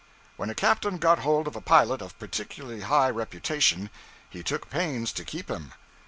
[0.35, 3.91] When a captain got hold of a pilot of particularly high reputation,
[4.27, 5.73] he took pains to keep him.